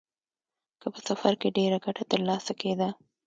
که 0.81 0.87
په 0.93 0.99
سفر 1.07 1.33
کې 1.41 1.55
ډېره 1.57 1.77
ګټه 1.85 2.03
ترلاسه 2.11 2.53
کېده 2.59 2.89